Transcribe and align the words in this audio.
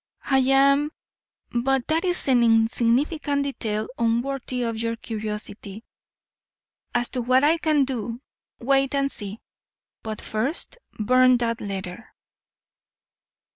"I 0.25 0.39
am 0.39 0.91
But 1.51 1.85
that 1.89 2.03
is 2.05 2.27
an 2.27 2.41
insignificant 2.41 3.43
detail 3.43 3.87
unworthy 3.99 4.63
of 4.63 4.75
your 4.79 4.95
curiosity. 4.95 5.83
As 6.95 7.09
to 7.09 7.21
what 7.21 7.43
I 7.43 7.59
can 7.59 7.85
do, 7.85 8.19
wait 8.57 8.95
and 8.95 9.11
see. 9.11 9.39
But 10.01 10.19
first 10.19 10.79
burn 10.97 11.37
that 11.37 11.61
letter." 11.61 12.15